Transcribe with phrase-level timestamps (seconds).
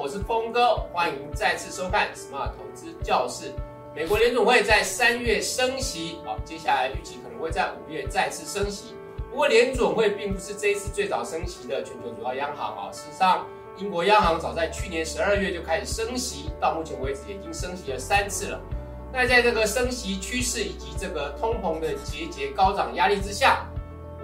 [0.00, 3.52] 我是峰哥，欢迎再次收看 Smart 投资教室。
[3.96, 8.94] 美国联总会在三月升息，啊，接下来预期可能会在五月再次升息。
[9.28, 13.44] 不过联总会并不是这一次最早升息的全球主要央行啊，事实上，
[13.76, 18.60] 英国央行早在去年十二月就开始升息，到目前为止已经升息了三次了。
[19.12, 23.66] 那在这个升息趋势以及这个通膨的节节高涨压力之下，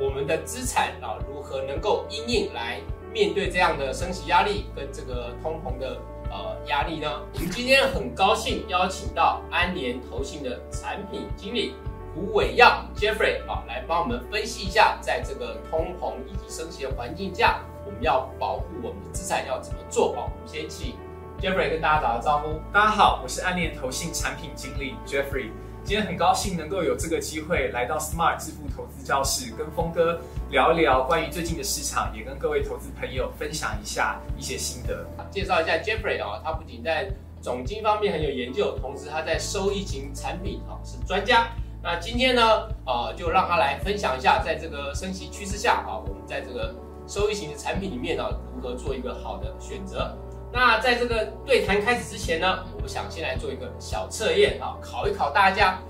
[0.00, 2.80] 我们的资产啊如何能够因应来？
[3.14, 11.76] 面对这样的升息压力跟这个通膨的呃压力呢，我们今天很高兴邀请到安联投信的产品经理
[12.12, 20.26] 胡伟耀 Jeffrey 啊，来帮我们分析一下，在这个通膨以及升息的环境下，我们要保护我们的资产要怎么做啊？
[20.26, 20.96] 我们先请
[21.40, 22.60] Jeffrey 跟大家打个招呼。
[22.72, 25.50] 大家好，我是安联投信产品经理 Jeffrey。
[25.84, 30.18] 今天很高兴能够有这个机会来到 Smart 致富投资教室，跟峰哥
[30.54, 35.04] 聊一聊关于最近的市场，也跟各位投资朋友分享一下一些心得。
[35.28, 37.10] 介绍一下 Jeffrey 啊，他不仅在
[37.42, 41.48] 总经方面很有研究，同时他在收益型产品啊是专家。
[41.82, 46.72] 那今天呢，啊就让他来分享一下，在这个升息趋势下啊，我们在这个
[47.04, 48.24] 收益型的产品里面呢，
[48.54, 50.16] 如何做一个好的选择。
[50.52, 55.80] 那在这个对谈开始之前呢，我想先来做一个小测验啊，考一考大家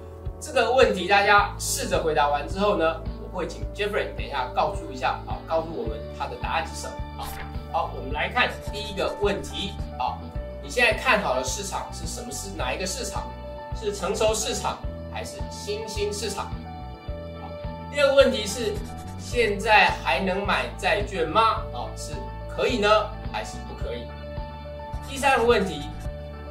[0.40, 3.02] 这个问题，大家试着回答完之后呢，
[3.34, 7.28] 会请 Jeffrey 等一下告诉一下啊，告诉我们他的答案是什么啊？
[7.72, 10.16] 好，我们来看第一个问题啊，
[10.62, 12.30] 你现在看好的市场是什么？
[12.30, 13.24] 是哪一个市场？
[13.74, 14.78] 是成熟市场
[15.12, 16.46] 还是新兴市场？
[17.42, 17.48] 好，
[17.92, 18.72] 第二个问题是
[19.18, 21.62] 现在还能买债券吗？
[21.72, 22.12] 啊，是
[22.48, 22.88] 可以呢，
[23.32, 24.06] 还是不可以？
[25.08, 25.82] 第三个问题，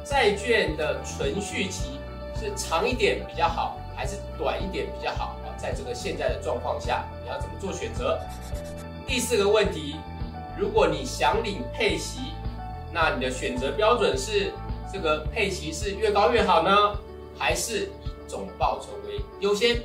[0.04, 1.98] 债券的存续期
[2.38, 5.34] 是长一点比较好，还是短一点比较好？
[5.64, 8.20] 在这个现在的状况下，你要怎么做选择？
[9.06, 9.96] 第四个问题，
[10.58, 12.34] 如果你想领配息，
[12.92, 14.52] 那你的选择标准是
[14.92, 16.94] 这个配息是越高越好呢，
[17.38, 19.82] 还是以总报酬为优先？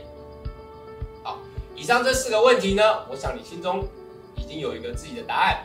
[1.23, 1.37] 好，
[1.73, 3.87] 以上这四个问题呢，我想你心中
[4.35, 5.63] 已经有一个自己的答案。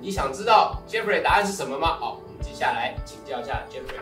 [0.00, 1.96] 你想知道 Jeffrey 答案是什么吗？
[1.98, 2.20] 好。
[2.24, 3.98] 我们接下来请教一下 Jeffrey，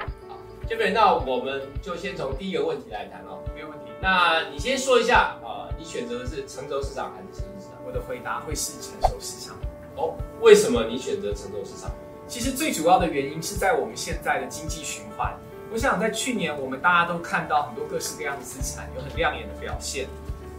[0.68, 3.86] ，Jeffrey，那我们就先从第一个问题来谈哦，没有问题。
[4.00, 7.76] 那你先说一下啊，你选择的是成熟市场还是新兴市场？
[7.86, 9.56] 我的回答会是成熟市场。
[9.96, 11.90] 哦，为什么你选择成熟市场？
[12.26, 15.36] 其实最主要的原因是在我们现在的经济循环。
[15.70, 20.06] 我想在去年我们大家都看到很多各式各样的资产有很亮眼的表现。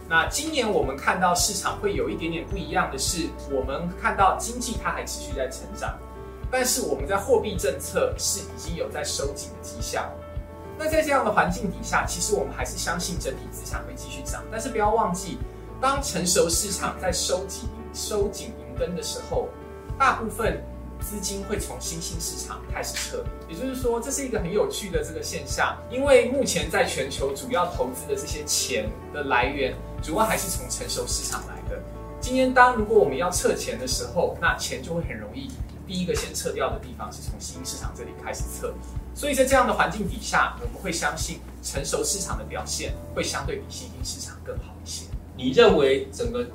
[0.08, 5.98] 那今年我们看到市场会有一点点不一样的是，我们看到经济它还持续在成长。
[6.56, 10.08] 但是我们在货币政策是已经有在收紧的迹象。
[10.78, 14.40] 那在这样的环境底下，其实我们还是相信整体资产会继续涨。
[14.52, 15.38] 但是不要忘记，
[15.80, 19.48] 当成熟市场在收紧收紧银根的时候，
[19.98, 20.62] 大部分
[21.00, 23.24] 资金会从新兴市场开始撤。
[23.48, 25.76] 也就是说，这是一个很有趣的这个现象。
[25.90, 31.82] 因为目前在全球主要投资的这些钱的来源，主要还是从成熟市场来的。
[32.20, 35.50] 今天当如果我们要撤钱的时候，那钱就会很容易。
[35.86, 38.72] 第一个先撤掉的地方是从新兴市场这里开始撤，
[39.14, 45.06] 所以在这样的环境底下，我们会相信成熟市场的表现会相对比新兴市场更好一些。
[45.36, 46.46] 你认为整个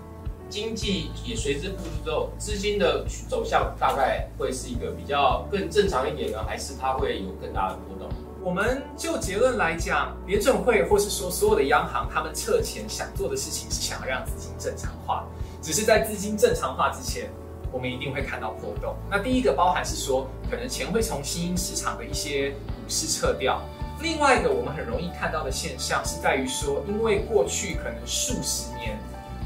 [0.50, 8.10] 经济也随之复苏之后，资金的走向大概会是一个比较更正常一点呢，还是它会有更大的波动？
[8.42, 15.28] 我们就结论来讲，联准会或是说所有的央行，他们撤钱想做的事情是想要让资金正常化，
[15.62, 17.30] 只是在资金正常化之前。
[17.72, 18.96] 我们一定会看到波动。
[19.09, 22.56] 那第一个包含是说，可能钱会从新兴市场的一些股
[22.88, 23.62] 市撤掉。
[24.02, 28.97] 另外一个我们很容易看到的现象是在于说，因为过去可能数十年，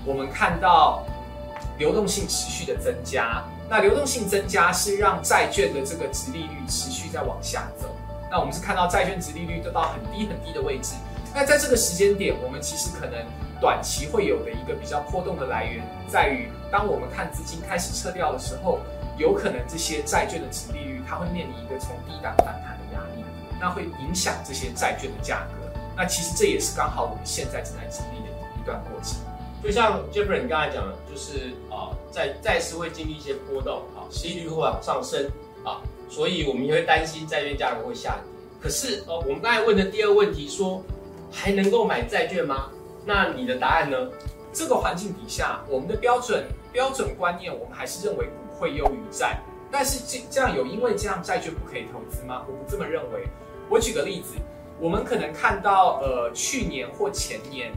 [0.05, 1.05] 我们看到
[1.77, 3.43] 流动性持续的增加。
[3.69, 7.95] 那流动性增加是让债券的这个值利率持续在往下走。
[8.29, 10.93] 那我们是看到债券值利率都到很低很低的位置。
[11.33, 13.25] 那在这个时间点，我们其实可能。
[13.61, 18.79] 短期会有的一个比较波动的来源，在于当我们看资金开始撤掉的时候，
[19.15, 23.23] 有可能这些债券的值利率它会面临一个从低档反弹的压力，
[23.61, 25.79] 那会影响这些债券的价格。
[25.95, 29.19] 那其实这也是刚好我们现在正在经历的一段过程。
[29.63, 35.29] 就像 Jeffrey 你刚才讲的，就是啊，在债市会经历一些波动啊，息率会往上升
[35.63, 35.77] 啊，
[36.09, 38.23] 所以我们也会担心债券价格会下跌。
[38.59, 40.81] 可是哦，我们刚才问的第二个问题说，
[41.31, 42.71] 还能够买债券吗？
[43.05, 43.95] 那你的答案呢？
[44.51, 46.43] 这个环境底下，我们的标准
[46.73, 49.39] 标准观念，我们还是认为股会优于债。
[49.71, 52.43] 但是这这样有因为这样债券不可以投资吗？
[52.47, 53.27] 我不这么认为。
[53.69, 54.35] 我举个例子，
[54.79, 57.71] 我们可能看到呃去年或前年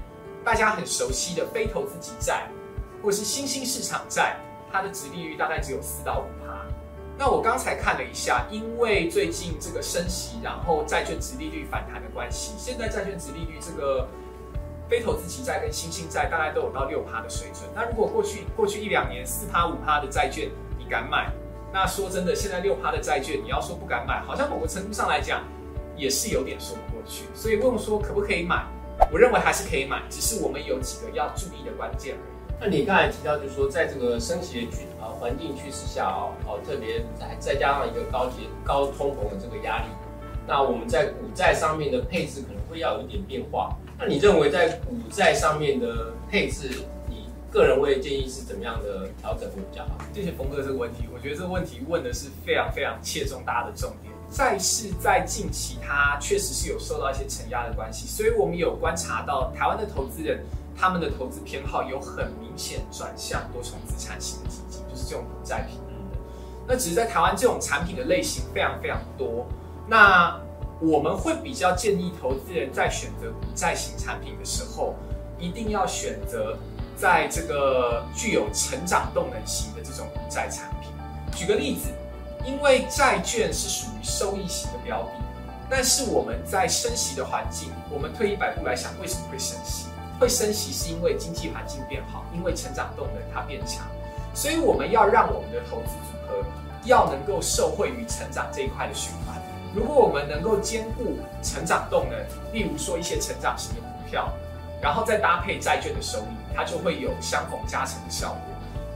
[0.44, 2.48] 大家很熟悉的非投资级债，
[3.02, 4.36] 或是新兴市场债，
[4.72, 6.66] 它的值利率大概只有四到五趴。
[7.18, 14.06] 那我刚才看了一下，因为最近这个升息，然后债券值利率反弹的关系，现在债券值利率这个
[14.88, 17.64] 非投资级债跟新兴债大概都有到六趴的水准。
[17.74, 21.30] 那如果过去过去一两年四趴五趴的债券你敢买，
[21.72, 25.42] 那说真的，现在六趴的债券你要说不敢买，好像某个程度上来讲
[25.96, 27.24] 也是有点说不过去。
[27.34, 28.64] 所以问我说可不可以买，
[29.12, 32.16] 我认为还是可以买，只是我们有几个要注意的关键。
[32.58, 39.88] 那你刚才提到，就是说，在这个升息的趋啊环境趋势下哦，哦，特别再再加上一个高节高通膨的这个压力，
[40.46, 43.76] 那我们在股债上面的配置可能要有一点变化。
[43.98, 46.70] 那你认为在股债上面的配置，
[47.08, 49.98] 你个人会建议是怎么样的调整会比较好？
[50.12, 54.12] 谢谢峰哥这个问题，我觉得这个问题问的是非常非常切中大家的重点。
[54.30, 60.44] 债市在近期它确实是有受到一些承压的关系，所以我们有观察到台湾的投资人。
[60.78, 66.18] 他们的投资偏好有很明显转向多重资产型的基金，就是这种股债平衡的。
[66.68, 69.46] 那只是在台湾这种产品的类型非常非常多。
[69.88, 70.38] 那
[70.80, 74.94] 我们会比较建议投资人在选择股债型产品的时候，
[75.38, 76.56] 一定要选择
[76.96, 80.90] 在这个具有成长动能型的这种股债产品。
[81.34, 81.88] 举个例子，
[82.44, 85.10] 因为债券是属于收益型的标的，
[85.70, 89.86] 但是我们在升息的环境，我们退一百步来想，为什么会升息？
[90.20, 93.86] 会升息是因为经济环境变好，因为成长动能它变强，
[94.34, 96.44] 所以我们要让我们的投资组合
[96.84, 99.25] 要能够受惠于成长这一块的循环。
[99.76, 102.18] 如果我们能够兼顾成长动能，
[102.50, 104.32] 例如说一些成长型的股票，
[104.80, 108.40] 然后再搭配债券的收益，它就会有相逢加成的效果。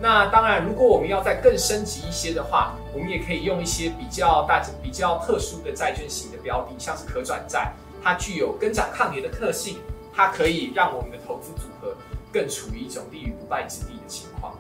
[0.00, 7.71] 那当然，如果我们要再更升级一些的话，我们也可以用一些比较大、比较特殊的债券型的标的，像是可转债，
[8.03, 9.77] 它具有跟涨抗跌的特性。
[10.12, 11.94] 它可以让我们的投资组合
[12.32, 14.55] 更处于一种立于不败之地的情况。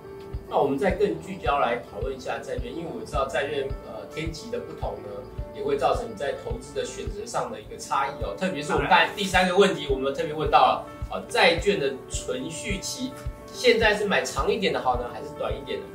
[0.48, 5.10] 那我们再更聚焦来讨论一下债券，因为我知道债券呃天级的不同呢，
[5.60, 8.34] 也会造成你在投资的选择上的一个差异哦。
[8.36, 13.12] 特别是我们看第三个问题，我们特别问到了啊，债券的存续期
[13.46, 15.86] 现在是买长一点的好呢，还是短一点的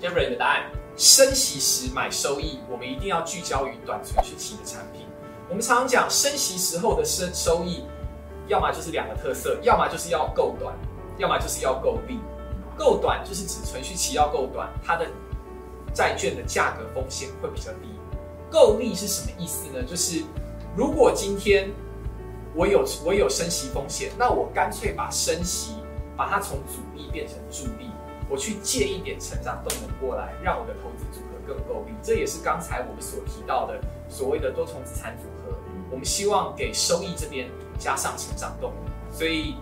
[0.00, 5.06] ？Jeffrey 的答案：升息时买收益，我们一定要聚焦于短存续期的产品。
[5.48, 7.84] 我们常常讲升息时候的升收益。
[8.48, 10.72] 要么就是两个特色，要么就是要够短，
[11.18, 12.20] 要么就是要够利。
[12.76, 15.04] 够短就是指存续期要够短，它的
[15.92, 17.95] 债券的价格风险会比较低。
[18.50, 19.82] 够力是什么意思呢？
[19.82, 20.22] 就是
[20.76, 21.70] 如果今天
[22.54, 25.74] 我有我有升息风险，那我干脆把升息
[26.16, 27.90] 把它从阻力变成助力，
[28.28, 31.92] 我去借一点成长动能过来，让我的投资组合更够力。
[32.02, 35.56] 这也是刚才我们所提到的所谓的多重资产组合。
[35.90, 37.48] 我们希望给收益这边。
[37.78, 38.74] 加上成长动力，
[39.12, 39.54] 所以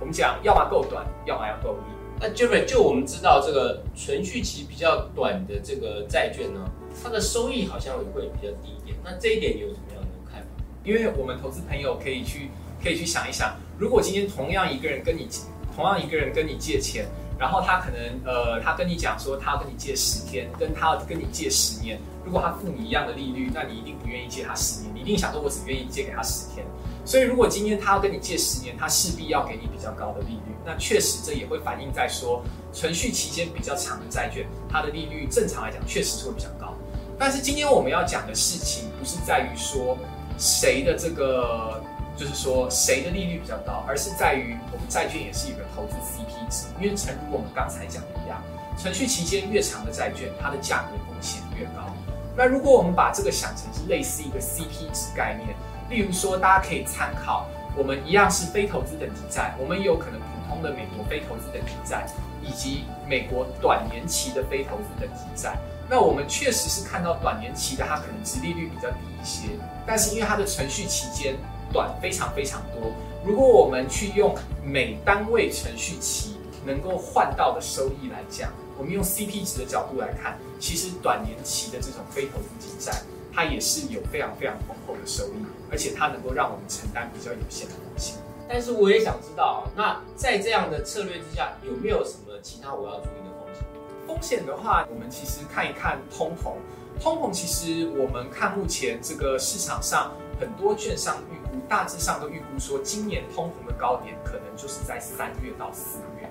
[0.00, 2.09] 我们讲，要么够短，要么要够利。
[2.20, 6.60] 那就就我们知道这个存续期比较短的这个债券呢，
[7.02, 8.94] 它的收益好像也会比较低一点。
[9.02, 10.48] 那这一点你有什么样的看法？
[10.84, 12.50] 因为我们投资朋友可以去
[12.82, 15.26] 可以去想一想，如果今天同样一个人跟你
[15.74, 17.06] 同样一个人跟你借钱，
[17.38, 26.66] 然后他可能呃他跟你讲说他要跟你借十天，跟他跟你借十年，如果他付你一样的利率，那你一定不愿意借他十年，你一定想说我只愿意借给他十天。
[27.04, 30.54] 所以，如果今天他要跟你借十年，他势必要给你比较高的利率。
[30.64, 32.42] 那确实，这也会反映在说，
[32.72, 36.74] 存续期间比较长的债券，它的利率正常来讲确实是会比较高。
[37.18, 39.96] 但是今天我们要讲的事情，不是在于说
[40.38, 41.82] 谁的这个，
[42.16, 46.66] 就是说谁的利率比较高，而是在于我们债券也是一个投资 CP 值。
[46.80, 48.40] 因为诚如我们刚才讲的一样，
[48.78, 51.92] 存续期间越长的债券，它的价格风险越高。
[52.36, 55.56] 那如果我们把这个想成是类似一个 CP 值概念。
[55.90, 62.06] 例如说，大家可以参考，我们一样是非投资等级债，我们也有可能普通的美国非投资等级债，
[62.40, 65.58] 以及美国短年期的非投资等级债。
[65.88, 69.48] 那我们确实是看到短年期的，它可能殖利率比较低一些，
[69.84, 71.34] 但是因为它的存续期间
[71.72, 72.92] 短非常非常多。
[73.24, 74.32] 如果我们去用
[74.64, 82.92] 每单位存续期能够换到的收益来讲，我们用 CP 值的角度来看，其实短年期的这种非投资级债。
[83.32, 88.16] 它也是有非常非常丰厚的收益，而且它能够让我们承担比较有限的风险。
[88.48, 93.64] 但是我也想知道，那在这样的策略之下，有没有什么其他我要注意的风险？
[94.08, 96.52] 风险的话，我们其实看一看通膨。
[97.00, 106.28] 通膨其实我们看目前这个市场上很多券商预估，大致上都预估说，今年通膨的高点可能就是在三月到四月。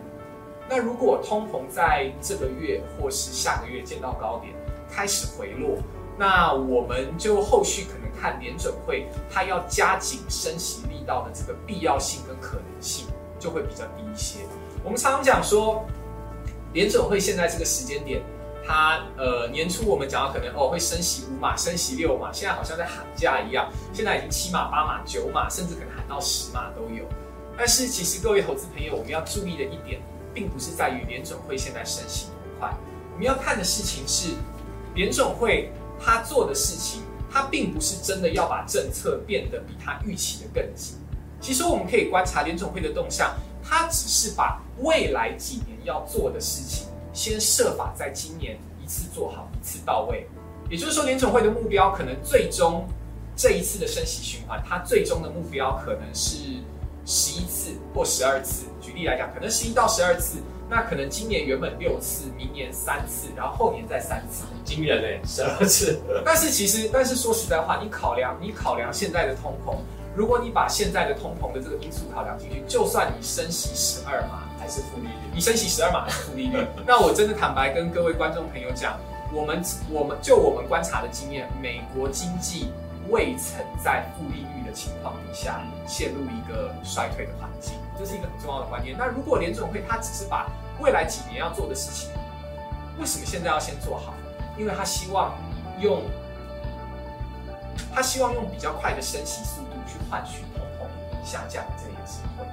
[0.69, 4.53] 那如果通膨在这个月或是下个月见到高点，
[4.91, 5.77] 开始回落。
[6.19, 13.07] 那我们就后续可能看联准会，它要加紧升息力道的这个必要性跟可能性
[13.39, 14.39] 就会比较低一些。
[14.83, 15.85] 我们常常讲说，
[16.73, 18.21] 联准会现在这个时间点，
[18.67, 27.05] 它呃年初我们讲到可能哦会升息五码、升息六码，现在好像在喊价一样，现在已经七码、八码、九码，甚至可能喊到十码都有。
[27.57, 30.01] 但是其实各位投资朋友，我们要注意的一点，
[30.33, 32.73] 并不是在于联总会现在升息多快，
[33.13, 34.35] 我们要看的事情是
[34.95, 37.01] 联总会他做的事情，
[37.31, 40.95] 他并不是真的要把政策变得比他预期的更紧。
[41.41, 50.27] 其实我们可以观察联总会的动向，他只是把未来几年要做的事情，先设法在今年一次做好，一次到位。
[50.69, 52.85] 也就是说，联总会的目标可能最终
[53.35, 56.37] 这一次的升息循环，它最终的目标可能是
[57.05, 58.65] 十一次或十二次。
[58.81, 64.45] 举例来讲，可能十一到十二次，那可能今年原本六次，明年三次，然后后年再三次。
[64.63, 65.99] 惊人哎，十二次。
[66.23, 69.75] 但是其实，但是说实在话，你考量你考量现在的通膨。
[70.15, 78.99] 如果你把现在的通膨的这个因素考量进去，就算你升息十二码还是负利率，你升息十二码还是负利率， 那我真的坦白跟各位观众朋友讲，
[79.33, 82.71] 我们我们就我们观察的经验，美国经济
[83.09, 88.95] 未曾在负利率的情况底下陷入一个衰退的环境，这是一个很重要的观念。
[88.97, 90.47] 那如果联总会他只是把
[90.79, 92.09] 未来几年要做的事情，
[92.99, 94.13] 为什么现在要先做好？
[94.57, 95.35] 因为他希望
[95.79, 96.03] 用
[97.93, 99.69] 他希望用比较快的升息速度。
[99.89, 102.45] 去换取通膨下降这个机会。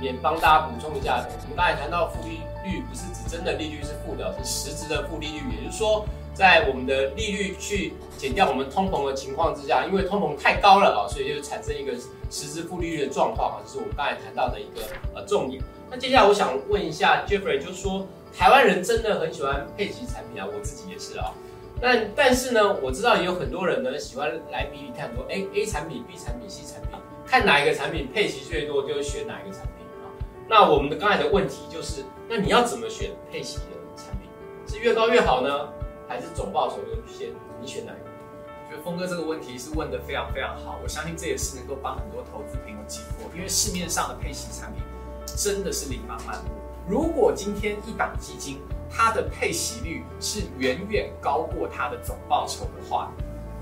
[0.00, 5.54] 也帮大家补充一下，我们刚才谈到负利率，不是指真的利率是负的，是实质的负利率。
[5.54, 11.92] 也就是说，在我们的利率去减掉我们通膨的情况之下，因为通膨太高了啊，所以就产生一个
[12.30, 14.82] 实质负利率的状况啊，这是我们刚才谈到的一个
[15.14, 15.62] 呃重点。
[15.90, 21.32] 那接下来我想问一下 Jeffrey，就说台湾人真的很喜欢配息产品啊，我自己也是啊。
[21.80, 26.90] 但但是呢，我知道也有很多人呢喜欢来比比看，说 A A 产品、B 产品、C 产品，
[27.26, 30.06] 看哪一个产品配息最多，就选哪一个产品啊。
[30.48, 33.64] 那我们的刚才的问题就是，那你要怎么选配息的
[33.96, 34.30] 产品？
[34.66, 35.68] 是越高越好呢，
[36.12, 37.30] 还是总报酬优先？
[37.58, 38.10] 你选哪一个？
[38.66, 44.82] 我觉得峰哥这个问题是问的非常非常好，我相信这也是能够帮很多投资朋友解惑，因为市面上的配息产品
[45.24, 46.50] 真的是琳琅满目。
[46.86, 53.10] 如果今天一档基金，它的配息率是远远高过它的总报酬的话，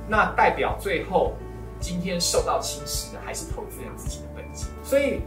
[0.09, 1.35] 那代表最后
[1.79, 4.67] 今天受到侵蚀的还是投资人自己的本金。
[4.83, 5.21] 所以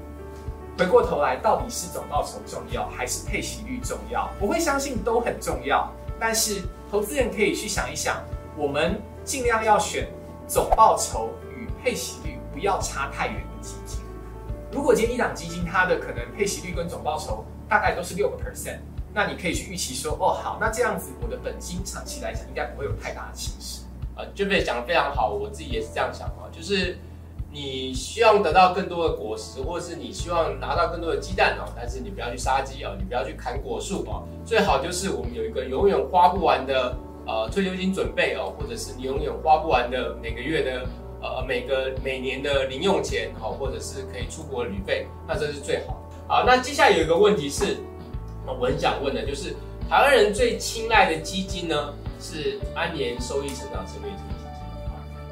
[0.77, 4.29] 回过头来，到底是总报酬重要还是配息率重要？
[4.41, 5.89] 我会相信都很重要，
[6.19, 8.23] 但是投资人可以去想一想，
[8.55, 10.07] 我们尽量要选
[10.47, 13.99] 总报酬与配息率不要差太远的基金。
[14.71, 18.77] 如果今天一档基金它的可能配息率跟总报酬大概都是六个 percent。
[19.11, 23.81] 那你可以去预期说，哦，好，那这样子我的本金长期来讲应该不会有太大的侵蚀。
[24.15, 26.95] 呃，就被讲的非常好，我自己也是这样想啊，就是
[27.53, 40.87] 你希望得到更多的果实，或者是你希望拿到更多的鸡蛋哦，但是你不要去杀鸡哦，你不要去砍果树哦，最好就是我们有一个永远花不完的呃退休金准备哦，或者是你永远花不完的每个月的
[41.21, 46.01] 呃每个每年的零用钱哦，或者是可以出国旅费，那这是最好。
[46.27, 47.77] 好，那接下来有一个问题是。
[48.45, 49.55] 我很想问的，就是
[49.89, 54.42] 台湾人最青睐的基金呢，是安联收益成长策略基金。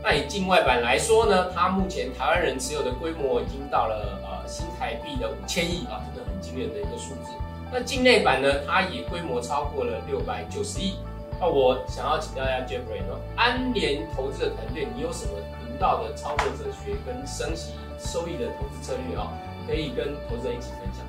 [0.03, 7.31] 那以境外版来说呢，它目前台湾人持有的规模已经到了呃新台币的五千亿啊，真的很惊人的一个数字。
[7.71, 10.97] 那境内版呢，它也规模超过了六百九十亿。
[11.39, 19.31] 那我想要请教一下 Jeffrey 呢，安联投资的团队，你有什么独到的操作哲学跟升息收益的投资策略啊？
[19.67, 21.05] 可以跟投资人一起分享。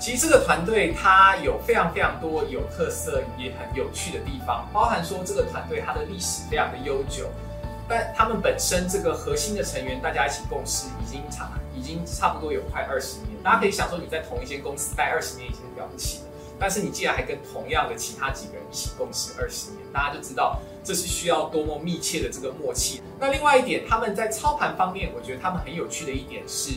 [0.00, 7.24] 其实这个团队它有非常非常多有特色也很有趣的地方，包含说这个团队它的历史非常的悠久，
[7.88, 13.28] 但他们本身这个核心的成员大家一起共事已经差已经差不多有快二十年。
[13.42, 16.24] 大家可以想说你在同一间公司待二十年已经了不起了，
[16.58, 23.00] 但是你既然还跟同样的其他几个人一起共事二十年，大家就知道这是需要多么密切的这个默契。
[23.18, 26.72] 那另外一点，他们在操盘方面，我觉得他们很有趣的一点是。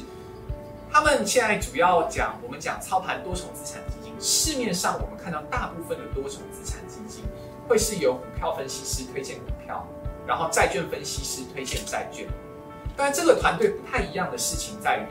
[0.93, 4.13] 他们现在主要讲，我们讲操盘多重资产基金。
[4.19, 7.23] 市面上我们看到大部分的多重资产基金，
[7.65, 9.87] 会是由股票分析师推荐股票，
[10.31, 12.25] 然后债券分析师推荐债券。
[12.95, 15.03] 但这个团队不太一样的事情在于，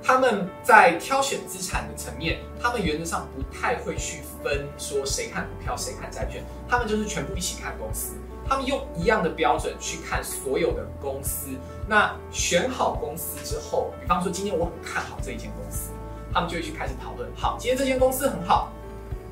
[0.00, 8.14] 他们在挑选资产的层面，他们原则上不太会去分说谁看股票谁看债券，他们就是全部一起看公司。
[8.48, 11.48] 他们用一样的标准去看所有的公司，
[11.88, 15.90] 那选好公司之后，比方说今天我很看好这一间公司，
[16.32, 17.28] 他们就会去开始讨论。
[17.34, 18.70] 好，今天这间公司很好，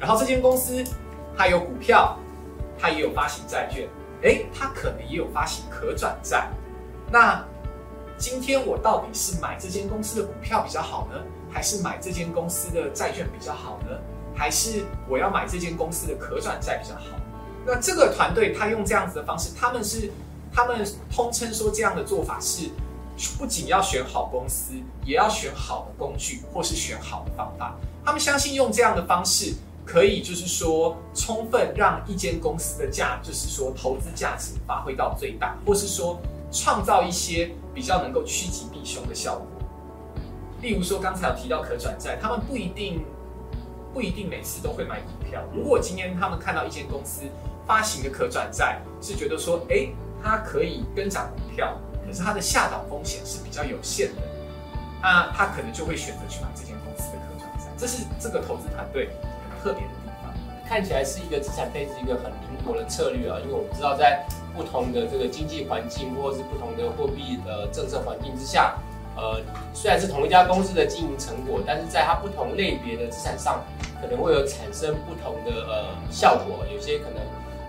[0.01, 0.83] 然后这间公司
[1.39, 2.19] 它有股票，
[2.79, 3.89] 它也有发行债券，
[4.23, 6.49] 诶，它可能也有发行可转债。
[7.11, 7.45] 那
[8.19, 13.99] 今天我到底是买这间公司的股票比较好呢，还是买这间公司的债券比较好呢？
[14.35, 17.17] 还是我要买这间公司的可转债比较好？
[17.65, 20.11] 那这个团队他用这样子的方式，他们是
[20.53, 22.71] 他们通称说这样的做法是
[23.39, 24.73] 不仅要选好公司，
[25.05, 27.77] 也要选好的工具，或是选好的方法。
[28.05, 29.55] 他们相信用这样的方式。
[29.87, 39.47] 可以，就是说，充分让一间公司的价，就是说，投资价值发挥到最大，或是说，创造一些比较能够趋吉避凶的效果。
[40.61, 43.05] 例如说，刚才有提到可转债，他们不一定
[43.95, 45.41] 不一定每次都会买股票。
[45.55, 47.23] 如果今天他们看到一间公司
[47.65, 49.87] 发行的可转债，是觉得说，哎，
[50.21, 54.23] 它可以跟涨股票，可是它的下档风险是比较有限的，
[55.01, 57.71] 那他可能就会选择去买这间公司的可转债。
[57.79, 59.11] 这是这个投资团队。
[59.67, 60.33] 特别的地方，
[60.69, 68.77] 看起来是一个资产配置一个很灵活的策略啊，因为我们知道在不同的这个经济环境或者是不同的货币的政策环境之下，
[69.17, 69.41] 呃，
[69.75, 73.65] 虽然是同一家公司的经营成果，但是在它不同类别的资产上，
[74.01, 77.19] 可能会有产生不同的呃效果，有些可能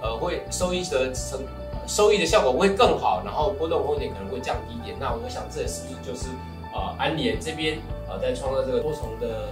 [0.04, 1.42] 呃会收益的成
[1.88, 4.96] 收益的效果会更好，然后波动风险可能会降低一点。
[5.00, 6.28] 那我想这是不是就是
[6.76, 9.50] 呃安联这边呃在创造这个多重的。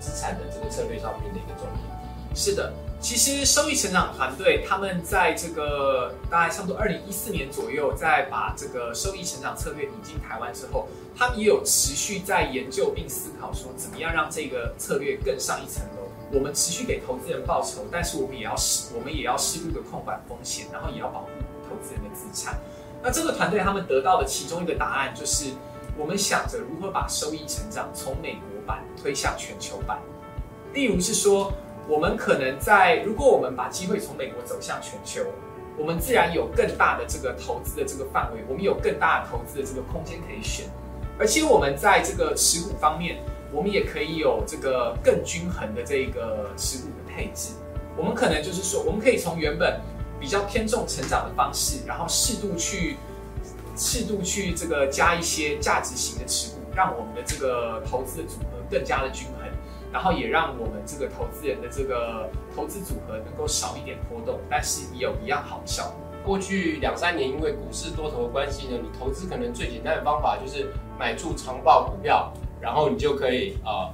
[0.00, 16.08] 资产的这个策略上面的一个重点，是的，其实收益成长团队他们在这个大概差不多二零一四年左右，在把这个收益成长策略引进台湾之后，他们也有持续在研究并思考说，怎么样让这个策略更上一层楼。
[16.32, 21.28] 我们持续给投资人报酬，但是我们也要适，我们也要适度的控管风险，然后也要保护
[21.68, 22.58] 投资人的资产。
[23.02, 25.50] 那这个团队他们得到的其中一个答案就是，
[25.96, 28.49] 我们想着如何把收益成长从美国。
[29.00, 29.98] 推向全球版，
[30.72, 31.52] 例如是说，
[31.88, 35.22] 我们可能在如果我们把机会从美国走向全球，
[35.78, 40.66] 我们自然有更大的这个投资的这个范围，我们有更大的投资的这个空间可以选，
[41.18, 43.18] 而且我们在这个持股方面，
[43.52, 47.54] 我们也可以有这个更均衡的这个持股的配置。
[47.96, 49.80] 我们可能就是说，我们可以从原本
[50.20, 52.96] 比较偏重成长的方式，然后适度去
[53.76, 56.60] 适度去这个加一些价值型的持股。
[56.72, 59.48] 让我们的这个投资的组合更加的均衡，
[59.92, 65.94] 然后也让我们这个投资人的这个投资组合能够少一点波动，但是也有一样好的效果。
[66.24, 72.30] 过去两三年因为股市多头的关系呢，你投资可能最简单的方法就是买住长报股票，
[72.60, 73.88] 然后你就可以啊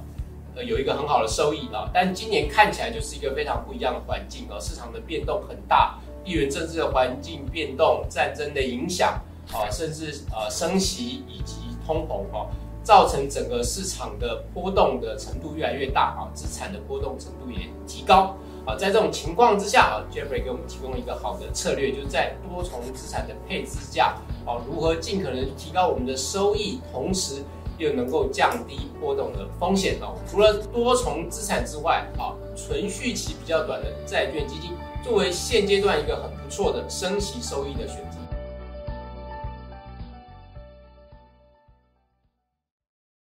[0.55, 1.89] 呃有一个很好的收益啊。
[1.93, 9.13] 但今年看起来就是一个非常不一样的环境啊，市场的变动很大，地缘政治的环境变动、战争的影响
[9.53, 12.49] 啊，甚至呃升息以及通膨哦。
[12.87, 18.33] 造成整个市场的波动的程度越来越大啊，资产的波动程度也提高
[18.65, 18.77] 啊。
[18.77, 27.43] 在这种情况之下啊，Jeffrey 给我们提供一个好的策略，就是在多重资产的配置下啊，如何尽可能提高我们的收益，同时
[27.77, 30.15] 又能够降低波动的风险哦。
[30.25, 34.71] 除了多重资产之外啊，存续期比较短的债券基金，
[35.03, 38.06] 作为现阶段一个很不错的升息收益的选择。